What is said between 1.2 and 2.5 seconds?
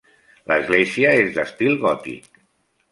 és d'estil gòtic.